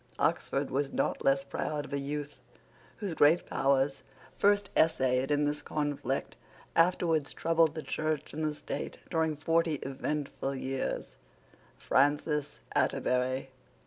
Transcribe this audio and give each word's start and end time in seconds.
Oxford 0.17 0.71
was 0.71 0.91
not 0.91 1.23
less 1.23 1.43
proud 1.43 1.85
of 1.85 1.93
a 1.93 1.99
youth, 1.99 2.35
whose 2.97 3.13
great 3.13 3.45
powers, 3.45 4.01
first 4.35 4.71
essayed 4.75 5.29
in 5.29 5.45
this 5.45 5.61
conflict, 5.61 6.35
afterwards 6.75 7.33
troubled 7.33 7.75
the 7.75 7.83
Church 7.83 8.33
and 8.33 8.43
the 8.43 8.55
State 8.55 8.97
during 9.11 9.37
forty 9.37 9.75
eventful 9.83 10.55
years, 10.55 11.17
Francis 11.77 12.61
Atterbury. 12.75 13.49